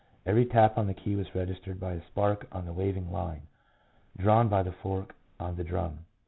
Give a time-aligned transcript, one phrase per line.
[0.25, 3.43] Every tap on the key was registered by a spark on the waving line,
[4.17, 5.99] drawn by the fork on the drum.